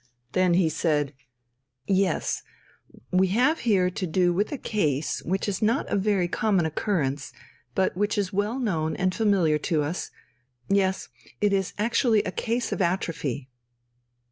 Then 0.31 0.55
he 0.55 0.67
said: 0.67 1.13
"Yes; 1.85 2.41
we 3.11 3.27
have 3.27 3.59
here 3.59 3.91
to 3.91 4.07
do 4.07 4.33
with 4.33 4.51
a 4.51 4.57
case 4.57 5.21
which 5.21 5.47
is 5.47 5.61
not 5.61 5.87
of 5.89 6.01
very 6.01 6.27
common 6.27 6.65
occurrence, 6.65 7.31
but 7.75 7.95
which 7.95 8.17
is 8.17 8.33
well 8.33 8.57
known 8.57 8.95
and 8.95 9.13
familiar 9.13 9.59
to 9.59 9.83
us. 9.83 10.09
Yes. 10.67 11.09
It 11.39 11.53
is 11.53 11.73
actually 11.77 12.23
a 12.23 12.31
case 12.31 12.71
of 12.71 12.81
atrophy 12.81 13.47